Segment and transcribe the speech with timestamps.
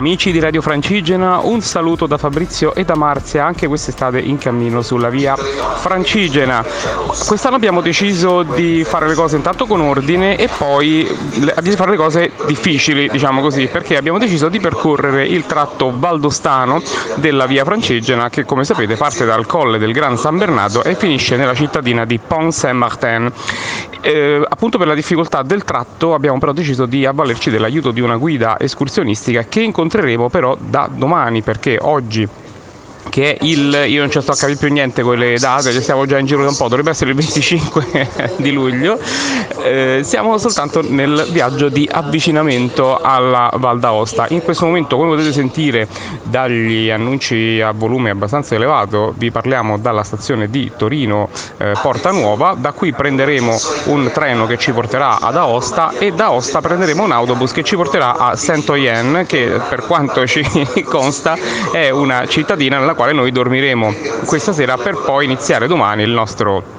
[0.00, 4.80] Amici di Radio Francigena, un saluto da Fabrizio e da Marzia, anche quest'estate in cammino
[4.80, 6.64] sulla via Francigena.
[7.26, 11.06] Quest'anno abbiamo deciso di fare le cose intanto con ordine e poi
[11.60, 16.80] di fare le cose difficili, diciamo così, perché abbiamo deciso di percorrere il tratto valdostano
[17.16, 21.36] della via Francigena che come sapete parte dal colle del Gran San Bernardo e finisce
[21.36, 23.30] nella cittadina di Pont-Saint-Martin.
[24.02, 28.16] Eh, appunto per la difficoltà del tratto abbiamo però deciso di avvalerci dell'aiuto di una
[28.16, 29.60] guida escursionistica che
[29.90, 32.26] incontreremo però da domani perché oggi
[33.08, 35.80] che è il io non ci sto a capire più niente con le date, ci
[35.80, 38.98] stiamo già in giro da un po', dovrebbe essere il 25 di luglio.
[39.62, 44.26] Eh, siamo soltanto nel viaggio di avvicinamento alla Val d'Aosta.
[44.30, 45.88] In questo momento, come potete sentire
[46.22, 52.54] dagli annunci a volume abbastanza elevato, vi parliamo dalla stazione di Torino eh, Porta Nuova,
[52.56, 57.12] da qui prenderemo un treno che ci porterà ad Aosta e da Aosta prenderemo un
[57.12, 60.44] autobus che ci porterà a Saint-Oyen che per quanto ci
[60.84, 61.36] consta
[61.72, 63.94] è una cittadina nella quale noi dormiremo.
[64.26, 66.78] Questa sera per poi iniziare domani il nostro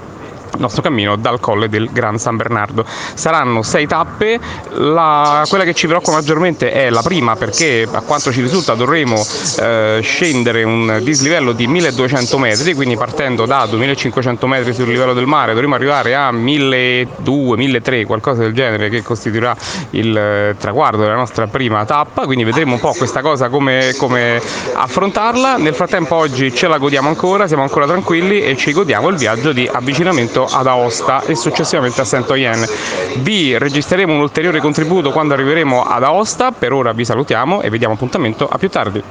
[0.58, 2.86] nostro cammino dal colle del Gran San Bernardo.
[3.14, 4.40] Saranno sei tappe,
[4.72, 9.24] la, quella che ci preoccupa maggiormente è la prima perché a quanto ci risulta dovremo
[9.60, 15.26] eh, scendere un dislivello di 1200 metri, quindi partendo da 2500 metri sul livello del
[15.26, 19.56] mare dovremo arrivare a 1200, 1300, qualcosa del genere che costituirà
[19.92, 24.42] il eh, traguardo della nostra prima tappa, quindi vedremo un po' questa cosa come, come
[24.74, 25.58] affrontarla.
[25.58, 29.52] Nel frattempo oggi ce la godiamo ancora, siamo ancora tranquilli e ci godiamo il viaggio
[29.52, 32.66] di avvicinamento contributo ad Aosta e successivamente a Saint-Oyen.
[33.18, 37.78] Vi registreremo un ulteriore contributo quando arriveremo ad Aosta, per ora vi salutiamo e vi
[37.78, 39.04] diamo appuntamento a più tardi.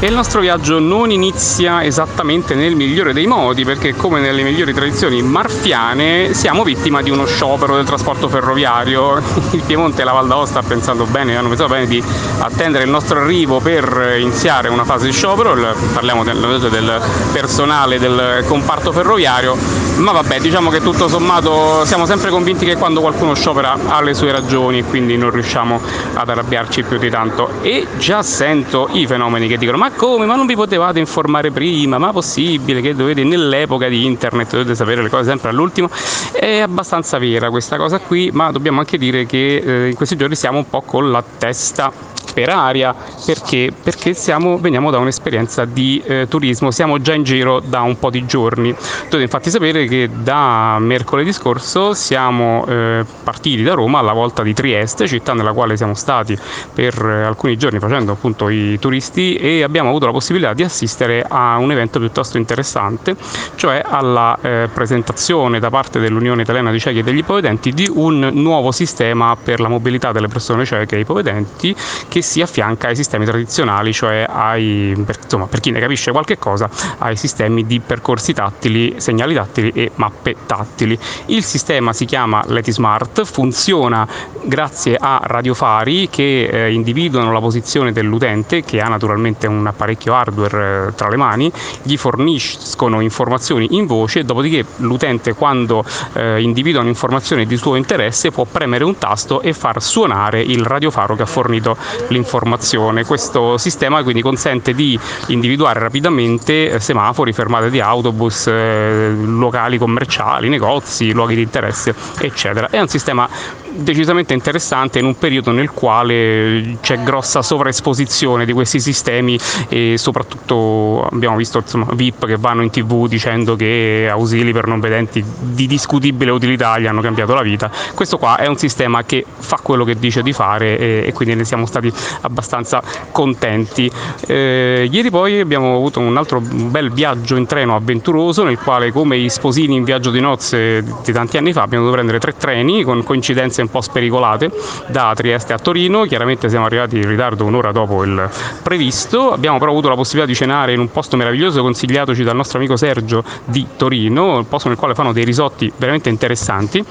[0.00, 4.72] E il nostro viaggio non inizia esattamente nel migliore dei modi, perché come nelle migliori
[4.72, 9.20] tradizioni marfiane siamo vittima di uno sciopero del trasporto ferroviario.
[9.50, 12.00] Il Piemonte e la Val d'Aosta pensando bene, hanno pensato bene di
[12.38, 15.56] attendere il nostro arrivo per iniziare una fase di sciopero,
[15.92, 19.56] parliamo del, del personale del comparto ferroviario,
[19.98, 24.14] ma vabbè, diciamo che tutto sommato siamo sempre convinti che quando qualcuno sciopera ha le
[24.14, 25.80] sue ragioni, quindi non riusciamo
[26.14, 27.50] ad arrabbiarci più di tanto.
[27.62, 30.24] E già sento i fenomeni che dicono ma come?
[30.26, 31.98] Ma non vi potevate informare prima?
[31.98, 35.90] Ma possibile che dovete nell'epoca di internet dovete sapere le cose sempre all'ultimo?
[36.32, 40.36] È abbastanza vera questa cosa qui, ma dobbiamo anche dire che eh, in questi giorni
[40.36, 41.92] siamo un po' con la testa
[42.38, 42.94] per aria
[43.26, 47.98] perché, perché siamo, veniamo da un'esperienza di eh, turismo, siamo già in giro da un
[47.98, 48.72] po' di giorni.
[48.72, 54.54] Dovete infatti sapere che da mercoledì scorso siamo eh, partiti da Roma alla volta di
[54.54, 56.38] Trieste, città nella quale siamo stati
[56.72, 61.24] per eh, alcuni giorni facendo appunto i turisti e abbiamo avuto la possibilità di assistere
[61.28, 63.16] a un evento piuttosto interessante,
[63.56, 68.30] cioè alla eh, presentazione da parte dell'Unione Italiana di Ciechi e degli Ipovedenti di un
[68.32, 71.74] nuovo sistema per la mobilità delle persone cieche e ipovedenti
[72.06, 76.36] che si affianca ai sistemi tradizionali, cioè ai, per, insomma, per chi ne capisce qualche
[76.36, 76.68] cosa,
[76.98, 80.98] ai sistemi di percorsi tattili, segnali tattili e mappe tattili.
[81.26, 84.06] Il sistema si chiama Leti Smart, funziona
[84.42, 90.88] grazie a radiofari che eh, individuano la posizione dell'utente, che ha naturalmente un apparecchio hardware
[90.88, 91.50] eh, tra le mani,
[91.82, 98.44] gli forniscono informazioni in voce, dopodiché l'utente quando eh, individua un'informazione di suo interesse può
[98.44, 101.76] premere un tasto e far suonare il radiofaro che ha fornito
[102.08, 103.04] l'informazione.
[103.04, 110.48] Questo sistema quindi consente di individuare rapidamente eh, semafori, fermate di autobus, eh, locali commerciali,
[110.48, 112.68] negozi, luoghi di interesse, eccetera.
[112.70, 113.28] È un sistema
[113.72, 121.06] decisamente interessante in un periodo nel quale c'è grossa sovraesposizione di questi sistemi e soprattutto
[121.10, 125.66] abbiamo visto insomma, VIP che vanno in tv dicendo che ausili per non vedenti di
[125.66, 127.70] discutibile utilità gli hanno cambiato la vita.
[127.94, 131.34] Questo qua è un sistema che fa quello che dice di fare e, e quindi
[131.34, 131.92] ne siamo stati
[132.22, 132.82] abbastanza
[133.12, 133.90] contenti.
[134.26, 139.16] Eh, ieri poi abbiamo avuto un altro bel viaggio in treno avventuroso nel quale come
[139.16, 142.82] i sposini in viaggio di nozze di tanti anni fa abbiamo dovuto prendere tre treni
[142.82, 144.50] con coincidenze un po' spericolate
[144.86, 148.28] da Trieste a Torino, chiaramente siamo arrivati in ritardo un'ora dopo il
[148.62, 152.58] previsto, abbiamo però avuto la possibilità di cenare in un posto meraviglioso consigliatoci dal nostro
[152.58, 156.84] amico Sergio di Torino, un posto nel quale fanno dei risotti veramente interessanti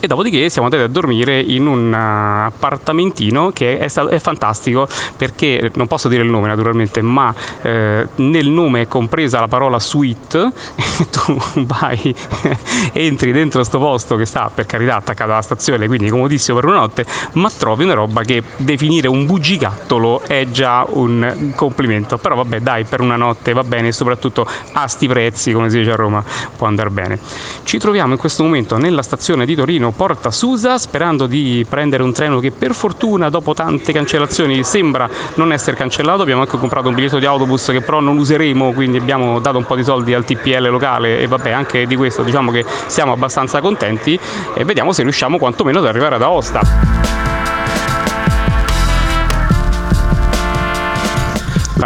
[0.00, 4.88] e dopodiché siamo andati a dormire in un uh, appartamentino che è, stato, è fantastico
[5.16, 9.78] perché non posso dire il nome naturalmente ma eh, nel nome è compresa la parola
[9.78, 10.50] suite
[11.10, 12.14] tu vai
[12.92, 16.78] entri dentro questo posto che sta per carità attaccato alla stazione quindi comodissimo per una
[16.78, 22.18] notte ma trovi una roba che definire un bugigattolo è già un complimento.
[22.18, 25.92] Però vabbè dai per una notte va bene soprattutto a sti prezzi come si dice
[25.92, 26.22] a Roma
[26.56, 27.18] può andare bene.
[27.62, 32.02] Ci troviamo in questo momento nella stazione di Torino vicino Porta Susa, sperando di prendere
[32.02, 36.22] un treno che per fortuna dopo tante cancellazioni sembra non essere cancellato.
[36.22, 39.64] Abbiamo anche comprato un biglietto di autobus che però non useremo, quindi abbiamo dato un
[39.64, 43.60] po' di soldi al TPL locale e vabbè, anche di questo diciamo che siamo abbastanza
[43.60, 44.18] contenti
[44.54, 46.95] e vediamo se riusciamo quantomeno ad arrivare ad Aosta.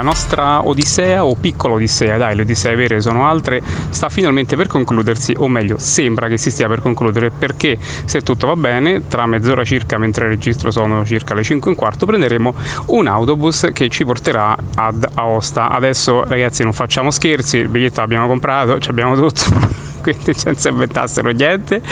[0.01, 3.61] La nostra odissea o piccola odissea, dai, le odissee vere sono altre,
[3.91, 7.77] sta finalmente per concludersi, o meglio, sembra che si stia per concludere, perché
[8.07, 11.79] se tutto va bene, tra mezz'ora circa, mentre registro sono circa le 5 e un
[11.79, 12.55] quarto, prenderemo
[12.87, 15.69] un autobus che ci porterà ad Aosta.
[15.69, 21.31] Adesso ragazzi non facciamo scherzi, il biglietto l'abbiamo comprato, ci abbiamo tutto quindi senza inventassero
[21.31, 21.83] niente,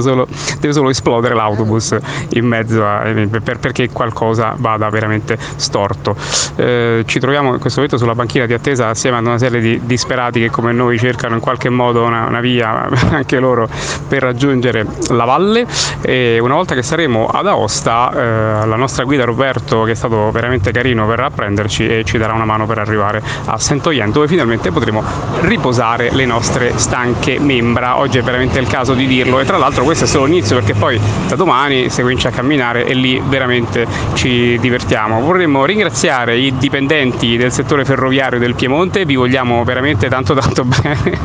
[0.00, 0.26] solo,
[0.60, 1.96] deve solo esplodere l'autobus
[2.30, 3.02] in mezzo a,
[3.42, 6.16] per, perché qualcosa vada veramente storto.
[6.56, 9.80] Eh, ci troviamo in questo momento sulla banchina di attesa assieme ad una serie di
[9.84, 13.68] disperati che come noi cercano in qualche modo una, una via anche loro
[14.08, 15.66] per raggiungere la valle
[16.00, 20.30] e una volta che saremo ad Aosta eh, la nostra guida Roberto che è stato
[20.30, 24.28] veramente carino verrà a prenderci e ci darà una mano per arrivare a Saint-Oyen dove
[24.28, 25.02] finalmente potremo
[25.42, 29.58] riposare le nostre stanche anche membra, oggi è veramente il caso di dirlo e tra
[29.58, 30.98] l'altro questo è solo l'inizio perché poi
[31.28, 35.20] da domani si comincia a camminare e lì veramente ci divertiamo.
[35.20, 41.20] Vorremmo ringraziare i dipendenti del settore ferroviario del Piemonte, vi vogliamo veramente tanto tanto bene,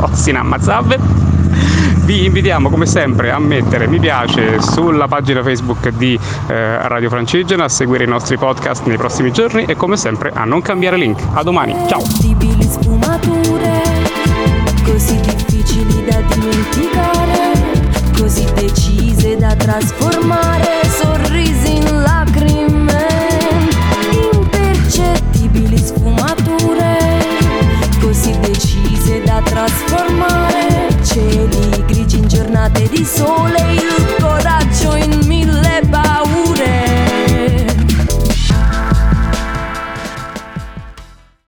[0.00, 1.32] Ossina Ammazzabbe
[2.04, 6.18] vi invitiamo come sempre a mettere mi piace sulla pagina Facebook di
[6.48, 10.44] eh, Radio Francigena, a seguire i nostri podcast nei prossimi giorni e come sempre a
[10.44, 11.20] non cambiare link.
[11.32, 12.02] A domani, ciao!